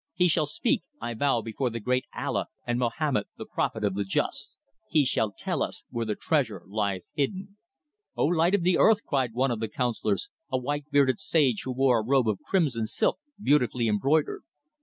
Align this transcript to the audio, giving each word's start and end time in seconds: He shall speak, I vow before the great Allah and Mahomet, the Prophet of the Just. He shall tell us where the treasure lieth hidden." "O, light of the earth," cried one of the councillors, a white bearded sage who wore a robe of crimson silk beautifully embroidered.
He 0.15 0.27
shall 0.27 0.47
speak, 0.47 0.81
I 0.99 1.13
vow 1.13 1.41
before 1.43 1.69
the 1.69 1.79
great 1.79 2.05
Allah 2.11 2.47
and 2.65 2.79
Mahomet, 2.79 3.27
the 3.37 3.45
Prophet 3.45 3.83
of 3.83 3.93
the 3.93 4.03
Just. 4.03 4.57
He 4.89 5.05
shall 5.05 5.31
tell 5.31 5.61
us 5.61 5.83
where 5.91 6.07
the 6.07 6.15
treasure 6.15 6.63
lieth 6.65 7.03
hidden." 7.13 7.57
"O, 8.17 8.25
light 8.25 8.55
of 8.55 8.63
the 8.63 8.79
earth," 8.79 9.03
cried 9.05 9.33
one 9.35 9.51
of 9.51 9.59
the 9.59 9.69
councillors, 9.69 10.27
a 10.51 10.57
white 10.57 10.85
bearded 10.91 11.19
sage 11.19 11.61
who 11.65 11.71
wore 11.73 11.99
a 11.99 12.03
robe 12.03 12.27
of 12.27 12.39
crimson 12.41 12.87
silk 12.87 13.19
beautifully 13.39 13.87
embroidered. 13.87 14.41